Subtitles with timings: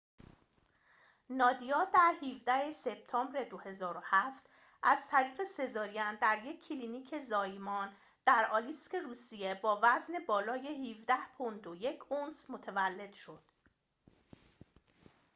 [1.29, 4.41] نادیا در ۱۷ سپتامبر ۲۰۰۷
[4.83, 7.93] از طریق سزارین در یک کلینیک زایمان
[8.25, 13.41] در آلیسک روسیه با وزن بالای ۱۷ پوند و ۱ اونس متولد شد